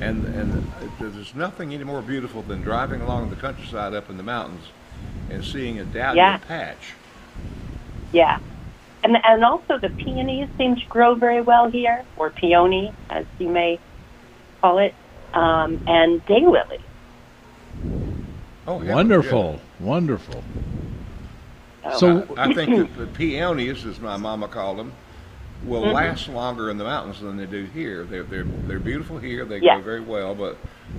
[0.00, 4.22] And and there's nothing any more beautiful than driving along the countryside up in the
[4.22, 4.64] mountains
[5.30, 6.36] and seeing a dahlia Yeah.
[6.38, 6.94] patch.
[8.12, 8.38] Yeah.
[9.04, 13.48] And and also the peonies seem to grow very well here, or peony, as you
[13.48, 13.78] may
[14.60, 14.94] call it,
[15.32, 16.80] um, and daylily.
[18.66, 20.42] Oh, heavens, Wonderful, wonderful.
[21.84, 21.98] Oh.
[21.98, 24.92] So I, I think that the peonies, as my mama called them,
[25.64, 25.92] will Mhm.
[25.94, 28.04] last longer in the mountains than they do here.
[28.04, 29.44] They're they're they're beautiful here.
[29.44, 29.74] They Yeah.
[29.76, 30.56] grow very well, but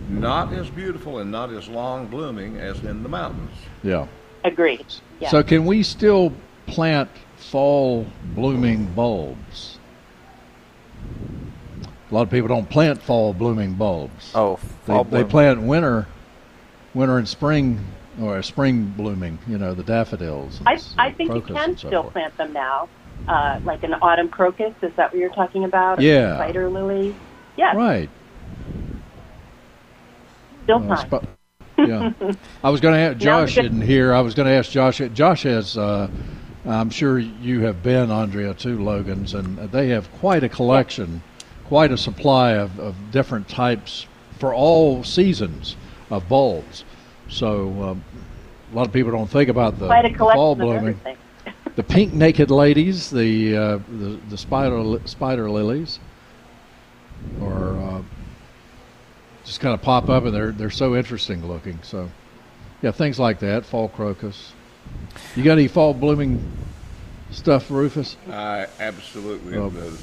[0.09, 3.51] not as beautiful and not as long blooming as in the mountains.
[3.83, 4.05] yeah.
[4.43, 4.85] Agreed.
[5.19, 5.29] Yeah.
[5.29, 6.33] So can we still
[6.65, 9.77] plant fall blooming bulbs?
[12.09, 14.31] A lot of people don't plant fall blooming bulbs.
[14.35, 16.07] Oh, they, fall they plant winter,
[16.93, 17.85] winter and spring,
[18.19, 19.39] or spring blooming.
[19.47, 20.59] You know, the daffodils.
[20.65, 22.13] I, I think you can so still forth.
[22.13, 22.89] plant them now,
[23.27, 24.73] uh, like an autumn crocus.
[24.81, 26.01] Is that what you're talking about?
[26.01, 26.37] Yeah.
[26.37, 27.15] Spider lily.
[27.57, 27.75] Yeah.
[27.75, 28.09] Right.
[30.63, 31.25] Still Uh, sp-
[31.77, 32.11] yeah.
[32.63, 34.13] I was going to ask Josh isn't here.
[34.13, 35.01] I was going to ask Josh.
[35.13, 35.77] Josh has.
[35.77, 36.09] Uh,
[36.65, 41.23] I'm sure you have been, Andrea, too, Logan's, and they have quite a collection,
[41.65, 44.05] quite a supply of, of different types
[44.37, 45.75] for all seasons
[46.11, 46.83] of bulbs.
[47.31, 48.03] So um,
[48.71, 50.99] a lot of people don't think about the, the fall blooming.
[51.73, 55.99] The pink naked ladies, the uh, the, the spider li- spider lilies,
[57.39, 58.01] or uh,
[59.45, 61.79] just kind of pop up and they're they're so interesting looking.
[61.83, 62.09] So
[62.81, 63.65] yeah, things like that.
[63.65, 64.51] Fall crocus.
[65.37, 66.43] You got any fall blooming
[67.31, 68.17] stuff, Rufus?
[68.29, 69.53] Uh, absolutely.
[69.53, 69.97] The the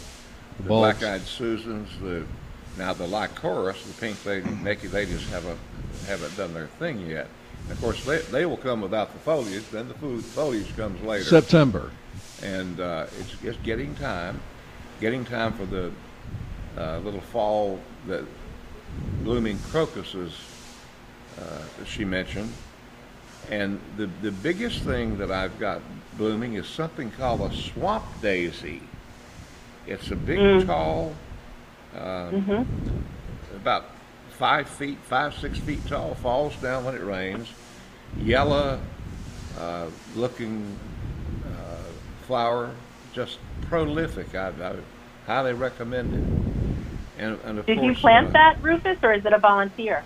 [0.60, 2.24] the black-eyed Susans, the
[2.78, 5.58] now the lycoris, the pink lady, naked ladies haven't
[6.06, 7.26] haven't done their thing yet.
[7.64, 9.64] And of course, they they will come without the foliage.
[9.70, 11.24] Then the food foliage comes later.
[11.24, 11.90] September.
[12.42, 14.40] and uh, it's it's getting time,
[15.00, 15.90] getting time for the
[16.78, 18.24] uh, little fall the
[19.22, 20.32] blooming crocuses
[21.38, 21.42] uh,
[21.78, 22.52] that she mentioned.
[23.50, 25.80] And the the biggest thing that I've got
[26.16, 28.82] blooming is something called a swamp daisy.
[29.86, 30.66] It's a big, Mm.
[30.66, 31.14] tall,
[31.98, 32.62] uh, hmm
[33.54, 33.84] about
[34.30, 37.52] five feet, five six feet tall, falls down when it rains.
[38.20, 38.80] Yellow
[39.58, 40.78] uh, looking
[41.46, 41.78] uh,
[42.26, 42.70] flower,
[43.12, 44.34] just prolific.
[44.34, 44.76] I, I
[45.26, 47.22] highly recommend it.
[47.22, 50.04] And, and Did you plant uh, that, Rufus, or is it a volunteer?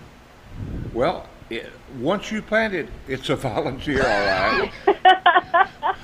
[0.93, 4.71] Well, it, once you plant it, it's a volunteer, all right.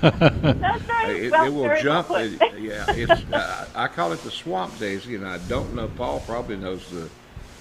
[0.02, 1.10] That's right.
[1.10, 2.10] It, well, it will jump.
[2.12, 3.22] It, yeah, it's.
[3.34, 5.88] Uh, I call it the swamp daisy, and I don't know.
[5.88, 7.10] Paul probably knows the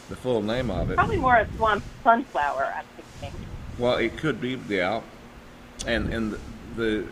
[0.09, 0.97] the full name of it.
[0.97, 2.85] Probably more a swamp sunflower, I'm
[3.21, 3.41] thinking.
[3.79, 5.03] Well, it could be, yeah.
[5.87, 6.39] And and
[6.77, 7.07] the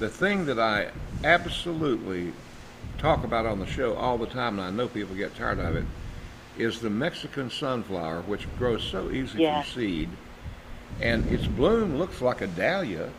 [0.00, 0.90] the thing that I
[1.24, 2.32] absolutely
[2.98, 5.76] talk about on the show all the time, and I know people get tired of
[5.76, 5.84] it,
[6.58, 9.62] is the Mexican sunflower, which grows so easy Yeah.
[9.62, 10.08] from seed,
[11.00, 13.10] and its bloom looks like a dahlia,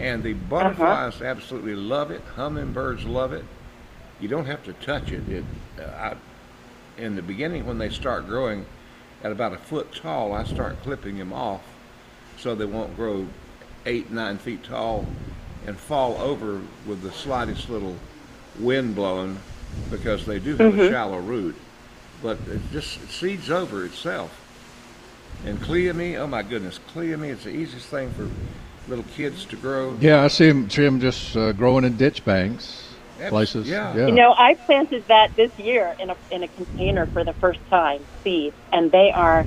[0.00, 2.22] and the butterflies absolutely love it.
[2.36, 3.44] Hummingbirds love it.
[4.20, 5.28] You don't have to touch it.
[5.28, 5.44] It,
[5.78, 6.16] uh, I,
[7.00, 8.66] in the beginning, when they start growing
[9.22, 11.62] at about a foot tall, I start clipping them off
[12.38, 13.26] so they won't grow
[13.86, 15.06] eight, nine feet tall
[15.66, 17.96] and fall over with the slightest little
[18.58, 19.38] wind blowing
[19.90, 20.88] because they do have a Mhm.
[20.90, 21.56] shallow root.
[22.22, 24.32] But it just seeds over itself.
[25.46, 28.28] And cleome, oh my goodness, cleome is the easiest thing for
[28.88, 29.96] little kids to grow.
[30.00, 32.82] Yeah, I see them, see 'em just uh, growing in ditch banks,
[33.20, 33.68] Abs- places.
[33.68, 33.94] yeah.
[33.94, 37.60] You know, I planted that this year in a in a container for the first
[37.70, 39.46] time, seeds, and they are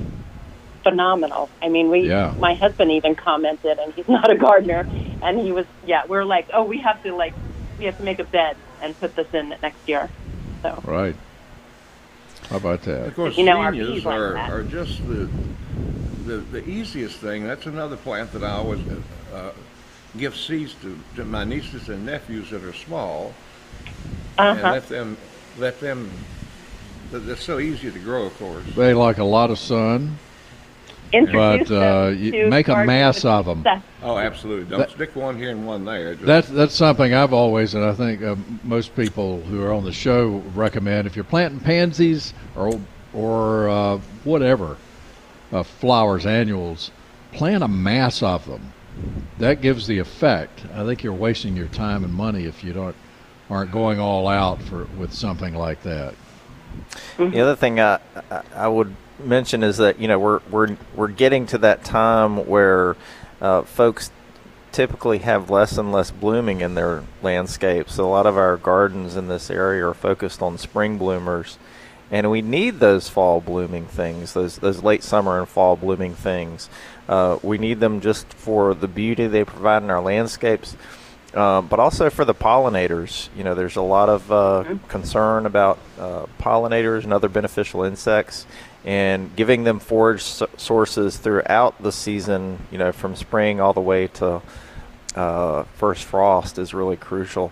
[0.84, 1.52] phenomenal.
[1.62, 2.34] I mean, we Yeah.
[2.40, 4.88] my husband even commented, and he's not a gardener,
[5.22, 7.36] and he was yeah, we are like, oh, we have to like
[7.78, 10.10] we have to make a bed and put this in next year.
[10.64, 11.16] So Right.
[12.52, 13.08] How about that?
[13.08, 14.50] Of course, You know, our zinnias bees like are, that.
[14.52, 15.30] are just the,
[16.26, 17.46] the the easiest thing.
[17.46, 18.82] That's another plant that I always
[19.34, 19.52] uh,
[20.18, 23.34] give seeds to, to my nieces and nephews that are small,
[24.38, 24.72] and Uh-huh.
[24.74, 25.16] let them
[25.58, 26.12] let them.
[27.10, 28.66] they're- They're so easy to grow, of course.
[28.76, 30.18] They like a lot of sun,
[31.14, 33.60] Introduce but uh, them you to make a mass of them.
[33.60, 33.84] success.
[34.04, 34.70] Oh, absolutely.
[34.70, 36.14] Don't That- stick one here and one there.
[36.16, 39.84] Just- That's that's something I've always, and I think uh, most people who are on
[39.84, 41.08] the show recommend.
[41.08, 42.80] If you're planting pansies or
[43.14, 44.78] or uh, whatever
[45.52, 46.92] uh, flowers, annuals,
[47.34, 48.74] plant a mass of them.
[49.38, 50.64] That gives the effect.
[50.74, 52.96] I think you're wasting your time and money if you don't
[53.50, 56.14] aren't going all out for with something like that.
[57.18, 61.08] The other thing I, I, I would mention is that you know we're we're we're
[61.08, 62.96] getting to that time where
[63.42, 64.12] uh, folks
[64.72, 67.96] typically have less and less blooming in their landscapes.
[67.96, 71.58] So a lot of our gardens in this area are focused on spring bloomers,
[72.10, 76.70] and we need those fall blooming things, those those late summer and fall blooming things.
[77.08, 80.76] Uh, we need them just for the beauty they provide in our landscapes.
[81.34, 83.30] Uh, but also for the pollinators.
[83.38, 88.46] You know, there's a lot of uh, concern about uh, pollinators and other beneficial insects,
[88.86, 92.60] and giving them forage s- sources throughout the season.
[92.72, 94.42] You know, from spring all the way to
[95.16, 97.52] uh, first frost is really crucial.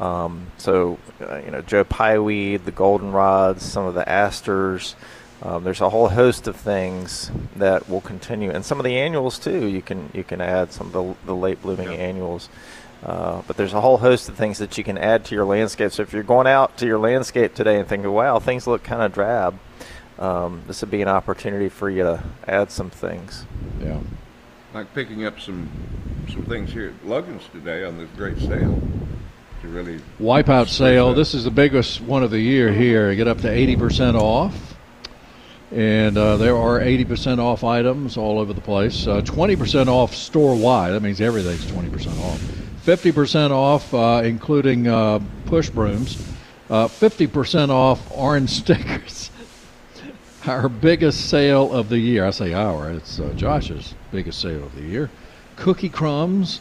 [0.00, 4.96] Um, so, uh, you know, Joe Pye weed, the goldenrods, some of the asters.
[5.42, 9.38] Um, there's a whole host of things that will continue, and some of the annuals
[9.38, 9.66] too.
[9.66, 12.48] You can you can add some of the, the late blooming annuals.
[13.04, 15.92] Uh, but there's a whole host of things that you can add to your landscape.
[15.92, 19.02] So if you're going out to your landscape today and thinking, "Wow, things look kind
[19.02, 19.58] of drab,"
[20.18, 23.44] um, this would be an opportunity for you to add some things.
[23.82, 23.98] Yeah.
[24.72, 25.68] like picking up some
[26.32, 28.80] some things here at Logan's today on this great sale
[29.60, 31.08] to really Wipeout sale.
[31.08, 31.16] up.
[31.16, 33.10] This is the biggest one of the year here.
[33.10, 34.74] You get up to 80% off.
[35.70, 39.06] And uh, there are 80% off items all over the place.
[39.06, 40.92] Uh, 20% off store wide.
[40.92, 42.40] That means everything's 20% off.
[42.86, 46.16] 50% off, uh, including uh, push brooms.
[46.70, 49.30] Uh, 50% off orange stickers.
[50.46, 52.24] Our biggest sale of the year.
[52.24, 55.10] I say our, it's uh, Josh's biggest sale of the year.
[55.56, 56.60] Cookie crumbs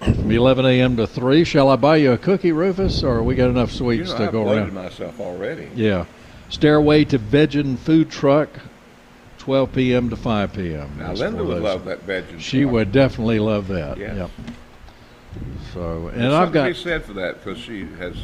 [0.00, 0.96] from 11 a.m.
[0.96, 1.44] to 3.
[1.44, 4.24] Shall I buy you a cookie, Rufus, or we got enough you sweets know, to
[4.24, 4.72] I've go around?
[4.72, 5.70] myself already.
[5.74, 6.06] Yeah.
[6.48, 8.48] Stairway to Vegan Food Truck,
[9.38, 10.10] 12 p.m.
[10.10, 10.90] to 5 p.m.
[10.98, 12.24] Now That's Linda would love that.
[12.38, 13.98] She would definitely love that.
[13.98, 14.16] Yes.
[14.16, 14.30] Yep.
[15.72, 18.16] So, and There's I've got to be said for that because she has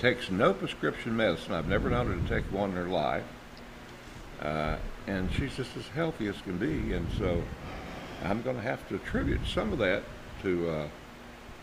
[0.00, 1.52] takes no prescription medicine.
[1.52, 3.24] I've never known her to take one in her life,
[4.42, 6.92] uh, and she's just as healthy as can be.
[6.92, 7.42] And so,
[8.24, 10.02] I'm going to have to attribute some of that
[10.42, 10.88] to uh,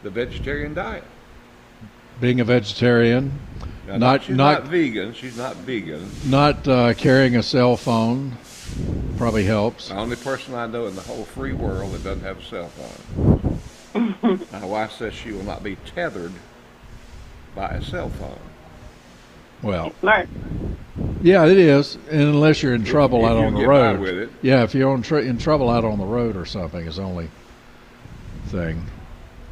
[0.03, 1.03] the vegetarian diet.
[2.19, 3.39] being a vegetarian,
[3.87, 5.13] Now, not she's not not vegan.
[5.13, 6.09] She's not vegan.
[6.25, 8.37] not uh, carrying a cell phone
[9.17, 9.89] probably helps.
[9.89, 12.69] The only person I know in the whole free world that doesn't have a cell
[12.69, 13.59] phone.
[14.51, 16.33] My wife says she will not be tethered
[17.55, 18.39] by a cell phone.
[19.61, 20.27] Well, Smart.
[21.25, 23.91] Yeah, it is, and unless you're in trouble if out you on the get by
[23.91, 23.99] road.
[23.99, 24.29] with it.
[24.41, 27.01] Yeah, if you're on tr- in trouble out on the road or something is the
[27.03, 27.29] only
[28.47, 28.85] thing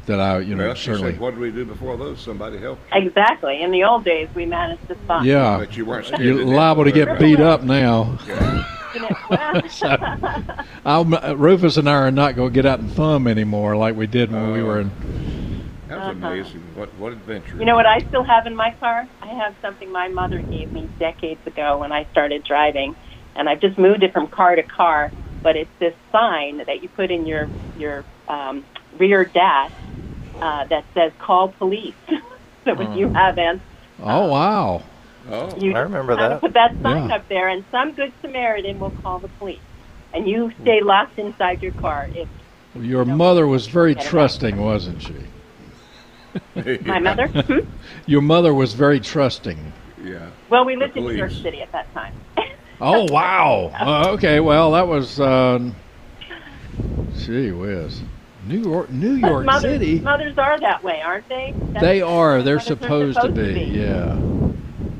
[0.06, 1.12] that I you know well, certainly.
[1.12, 2.20] said, "What did we do before those?
[2.20, 3.62] Somebody helped." you." Exactly.
[3.62, 5.24] In the old days, we managed to spot.
[5.24, 8.18] Yeah, But you weren't you're liable to get of beat up now.
[10.84, 11.04] I'll,
[11.34, 14.30] Rufus and I are not going to get out and thumb anymore like we did
[14.30, 14.64] when we Oh.
[14.66, 14.90] were in.
[15.88, 16.62] That was amazing.
[16.74, 17.58] What what adventure!
[17.58, 19.06] You know what I still have in my car?
[19.22, 22.94] I have something my mother gave me decades ago when I started driving,
[23.36, 25.12] and I've just moved it from car to car.
[25.42, 28.64] But it's this sign that you put in your your um,
[28.98, 29.72] rear dash,
[30.40, 33.14] uh, that says "Call police." so if you Mm.
[33.14, 33.62] haven't,
[34.00, 34.82] Oh wow.
[35.30, 36.40] Oh, you I remember kind that.
[36.40, 37.16] put that sign Yeah.
[37.16, 39.62] up there, and some good Samaritan will call the police,
[40.12, 42.08] and you stay locked inside your car.
[42.14, 42.28] If
[42.80, 45.14] Your mother was very trusting, wasn't she?
[46.84, 47.60] my mother, Hmm?
[48.06, 49.72] Your mother was very trusting.
[50.02, 50.30] Yeah.
[50.50, 51.12] well, we lived in New.
[51.14, 52.12] York City at that time.
[52.80, 53.70] Oh wow.
[53.78, 55.20] Uh, okay, well that was.
[55.20, 55.70] Uh,
[57.18, 58.02] gee whiz.
[58.46, 60.00] New York, New But York mothers, City.
[60.00, 61.54] mothers are that way, aren't they?
[61.56, 62.42] That's- They are.
[62.42, 62.74] They're mothers are
[63.14, 63.60] supposed, to be.
[63.62, 64.18] Yeah.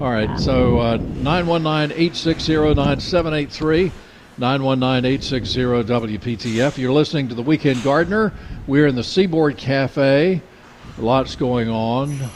[0.01, 0.39] All right.
[0.41, 3.91] So uh, 919-860-9783,
[4.39, 6.79] 919-860-WPTF.
[6.79, 8.33] You're listening to the Weekend Gardener.
[8.67, 10.41] We're in the Seaboard Cafe.
[10.99, 12.31] Lots going on.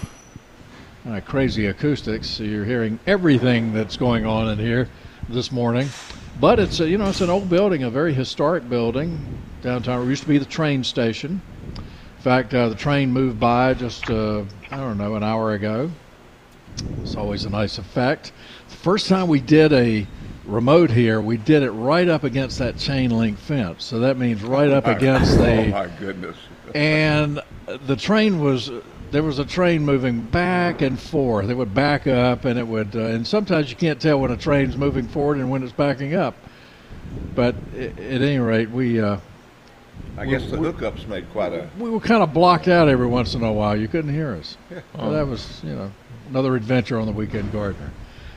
[1.06, 2.26] Uh, crazy acoustics.
[2.26, 4.88] So you're hearing everything that's going on in here
[5.28, 5.88] this morning.
[6.40, 9.20] But it's a, you know it's an old building, a very historic building
[9.62, 10.04] downtown.
[10.04, 11.40] It used to be the train station.
[11.76, 14.42] In fact, uh, the train moved by just uh,
[14.72, 15.88] I don't know an hour ago.
[17.02, 18.32] It's always a nice effect.
[18.68, 20.04] The first time we did a
[20.46, 23.84] remote here, we did it right up against that chain link fence.
[23.84, 26.36] So that means right up against the Oh my goodness.
[26.74, 27.40] And
[27.86, 28.70] the train was
[29.10, 31.48] there was a train moving back and forth.
[31.48, 34.36] It would back up, and it would, uh, and sometimes you can't tell when a
[34.36, 36.34] train's moving forward and when it's backing up.
[37.34, 39.18] But at any rate, we uh,
[40.18, 41.68] I guess the hookups made quite a.
[41.78, 43.76] we were kind of blocked out every once in a while.
[43.76, 44.56] You couldn't hear us.
[44.70, 44.80] Yeah.
[44.96, 45.92] So that was, you know,
[46.28, 47.90] another adventure on the Weekend Gardener.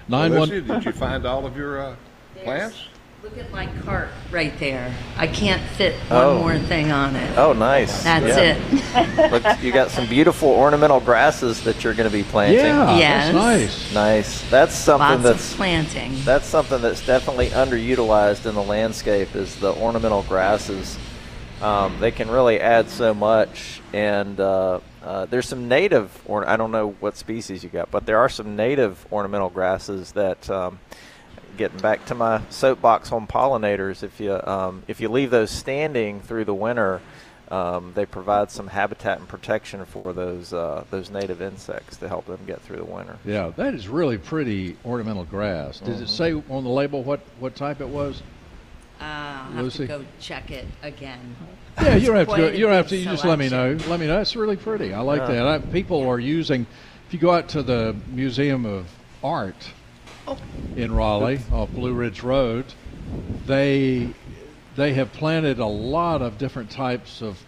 [0.07, 0.49] Nine one.
[0.49, 1.95] did you find all of your uh,
[2.43, 2.87] plants?
[3.23, 4.91] Look at my cart right there.
[5.15, 6.39] I can't fit one Oh.
[6.39, 7.37] more thing on it.
[7.37, 8.03] Oh, nice.
[8.03, 8.57] That's Yeah.
[8.95, 9.31] it.
[9.31, 12.65] Look, you got some beautiful ornamental grasses that you're going to be planting.
[12.65, 13.25] Yeah, Yes.
[13.25, 13.93] that's nice.
[13.93, 14.49] Nice.
[14.49, 16.15] That's something Lots that's of planting.
[16.25, 20.97] that's something that's definitely underutilized in the landscape is the ornamental grasses.
[21.61, 26.57] Um, they can really add so much, and uh, uh, there's some native, or I
[26.57, 30.49] don't know what species you got, but there are some native ornamental grasses that.
[30.49, 30.79] Um,
[31.61, 36.19] getting back to my soapbox on pollinators, if you um, if you leave those standing
[36.21, 36.99] through the winter,
[37.51, 42.25] um, they provide some habitat and protection for those uh, those native insects to help
[42.25, 43.15] them get through the winter.
[43.23, 45.79] Yeah, that is really pretty ornamental grass.
[45.79, 46.01] Did Mhm.
[46.01, 48.23] it say on the label what what type it was?
[48.99, 49.77] Uh, I'll have Lucy?
[49.79, 51.35] to go check it again.
[51.79, 52.37] Yeah, you don't have to.
[52.37, 52.97] Go, you don't have to.
[52.97, 53.77] You just let me know.
[53.87, 54.19] Let me know.
[54.19, 54.95] It's really pretty.
[54.95, 55.27] I like Yeah.
[55.43, 55.47] that.
[55.47, 56.65] I, people are using.
[57.07, 58.87] If you go out to the Museum of
[59.23, 59.73] Art.
[60.75, 62.73] In Raleigh off Blue Ridge Road,
[63.47, 64.13] they
[64.75, 67.43] they have planted a lot of different types of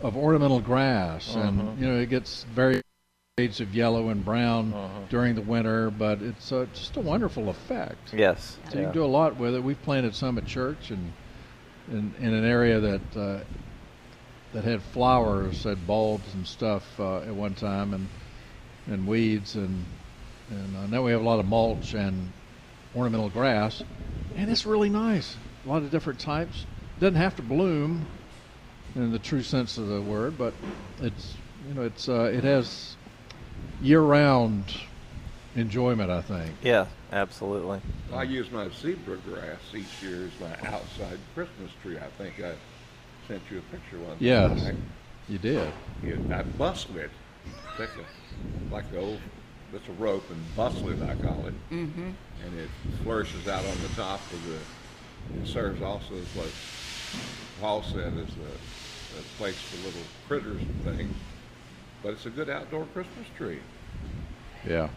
[0.00, 1.80] of ornamental grass, and Mhm.
[1.80, 2.80] you know it gets very
[3.38, 5.08] shades of yellow and brown Mhm.
[5.08, 8.12] during the winter, but it's uh, just a wonderful effect.
[8.12, 8.58] Yes.
[8.70, 9.62] So you can do a lot with it.
[9.62, 11.12] We've planted some at church and
[11.90, 13.40] in, in an area that uh,
[14.52, 18.08] that had flowers, had bulbs and stuff uh, at one time, and
[18.90, 19.84] and weeds, and
[20.50, 22.32] and uh, now we have a lot of mulch and
[22.94, 23.82] ornamental grass,
[24.36, 25.36] and it's really nice.
[25.64, 26.66] A lot of different types.
[27.00, 28.06] Doesn't have to bloom
[28.94, 30.54] in the true sense of the word, but
[31.00, 31.36] it's
[31.66, 32.96] you know it's uh, it has
[33.80, 34.72] year-round
[35.54, 36.10] enjoyment.
[36.10, 36.56] I think.
[36.62, 37.80] Yeah, absolutely.
[38.12, 41.98] I use my zebra grass each year as my outside Christmas tree.
[41.98, 42.54] I think I
[43.26, 44.16] sent you a picture one.
[44.18, 44.72] Yes, I,
[45.28, 45.72] you did.
[46.02, 47.10] you, I bustle it,
[47.76, 49.20] take a, like the old,
[49.74, 52.10] it's a rope and bustle it, I call it, Mm-hmm.
[52.46, 52.68] and it
[53.02, 54.58] flourishes out on the top of the.
[55.42, 56.48] It serves also as what
[57.60, 61.14] Paul said is a, a place for little critters and things,
[62.02, 63.58] but it's a good outdoor Christmas tree.
[64.66, 64.88] Yeah.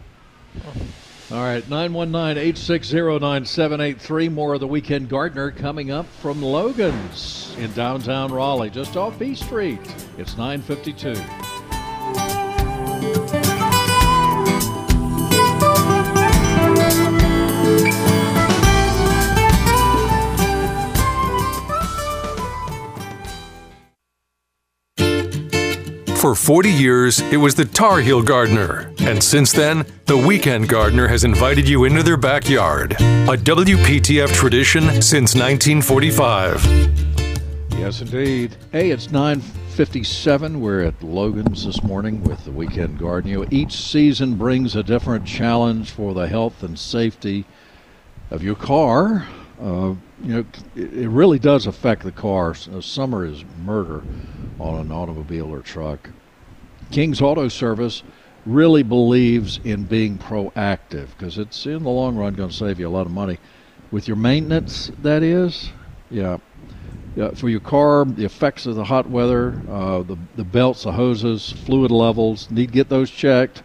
[1.30, 4.32] All right, 919-860-9783.
[4.32, 9.40] More of the Weekend Gardener coming up from Logan's in downtown Raleigh, just off Peace
[9.40, 9.80] Street.
[10.18, 11.14] It's 952.
[26.22, 28.94] For 40 years, it was the Tar Heel Gardener.
[29.00, 32.92] And since then, the Weekend Gardener has invited you into their backyard.
[32.92, 36.64] A WPTF tradition since 1945.
[37.76, 38.54] Yes, indeed.
[38.70, 40.60] Hey, it's 957.
[40.60, 43.28] We're at Logan's this morning with the Weekend Garden.
[43.28, 47.44] You know, each season brings a different challenge for the health and safety
[48.30, 49.26] of your car.
[49.60, 50.44] Uh, you know,
[50.76, 52.54] it, really does affect the car.
[52.54, 54.04] Summer is murder
[54.58, 56.10] on an automobile or truck.
[56.90, 58.02] King's Auto Service
[58.46, 62.88] really believes in being proactive because it's in the long run going to save you
[62.88, 63.38] a lot of money
[63.90, 64.90] with your maintenance.
[64.98, 65.70] That is,
[66.10, 66.38] yeah.
[67.18, 70.92] uh, for your car, the effects of the hot weather, uh, the the belts, the
[70.92, 73.62] hoses, fluid levels need to get those checked.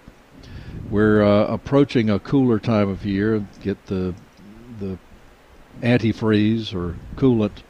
[0.90, 3.46] We're uh, approaching a cooler time of year.
[3.62, 4.16] Get the
[5.82, 7.64] antifreeze or coolant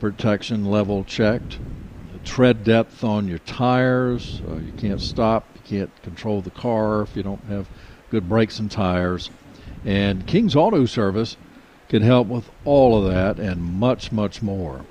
[0.00, 1.58] protection level checked.
[2.24, 4.40] Tread depth on your tires.
[4.48, 5.46] Uh, you can't stop.
[5.54, 7.68] You can't control the car if you don't have
[8.10, 9.30] good brakes and tires.
[9.84, 11.36] And King's Auto Service
[11.88, 14.84] can help with all of that and much, much more.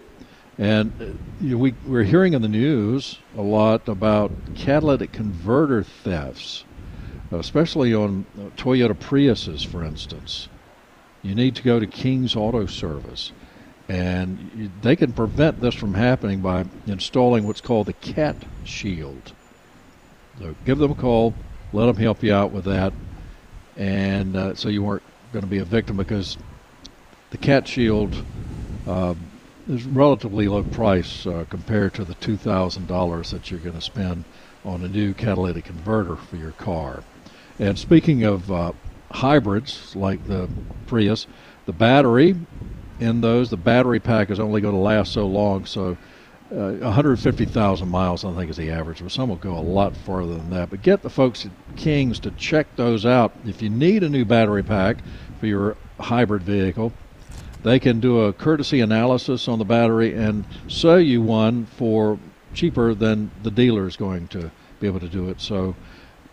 [0.58, 6.64] And uh, we, we're hearing in the news a lot about catalytic converter thefts,
[7.32, 10.48] especially on uh, Toyota Priuses, for instance.
[11.24, 13.32] You need to go to King's Auto Service.
[13.90, 19.34] And they can prevent this from happening by installing what's called the CAT Shield.
[20.40, 21.34] So give them a call,
[21.74, 22.94] let them help you out with that,
[23.78, 26.38] and uh, so you weren't going to be a victim because
[27.32, 28.24] the CAT Shield
[28.88, 29.16] uh,
[29.68, 33.82] is relatively low price uh, compared to the two thousand dollars that you're going to
[33.82, 34.24] spend
[34.66, 37.04] on a new catalytic converter for your car.
[37.60, 38.72] And speaking of uh,
[39.14, 40.50] hybrids like the
[40.88, 41.28] Prius,
[41.66, 42.36] the battery
[43.00, 45.66] in those, the battery pack is only going to last so long.
[45.66, 45.98] So,
[46.52, 49.02] uh, 150,000 miles, I think, is the average.
[49.02, 50.70] But some will go a lot farther than that.
[50.70, 53.34] But get the folks at King's to check those out.
[53.46, 54.98] If you need a new battery pack
[55.40, 56.92] for your hybrid vehicle,
[57.64, 62.20] they can do a courtesy analysis on the battery and sell you one for
[62.54, 65.40] cheaper than the dealer is going to be able to do it.
[65.42, 65.76] So,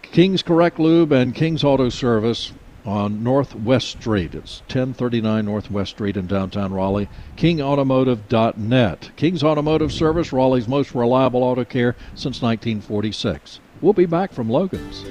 [0.02, 2.52] King's Correct Lube and King's Auto Service
[2.84, 4.34] on Northwest Street.
[4.34, 7.08] It's 1039 Northwest Street in downtown Raleigh.
[7.36, 9.10] KingAutomotive.net.
[9.16, 13.60] King's Automotive Service, Raleigh's most reliable auto care since 1946.
[13.80, 15.04] We'll be back from Logan's.